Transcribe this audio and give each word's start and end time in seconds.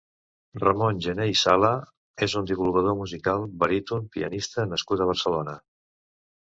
Ramon 0.61 1.01
Gener 1.05 1.27
i 1.33 1.37
Sala 1.41 1.69
és 2.29 2.37
un 2.41 2.49
divulgador 2.53 2.99
musical, 3.03 3.47
baríton, 3.65 4.09
pianista 4.17 4.69
nascut 4.75 5.05
a 5.07 5.11
Barcelona. 5.13 5.57